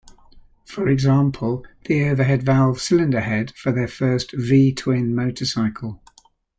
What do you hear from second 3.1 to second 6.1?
head for their first V-twin motorcycle.